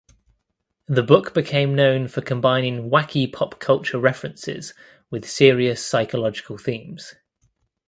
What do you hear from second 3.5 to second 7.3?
culture references with serious psychological themes.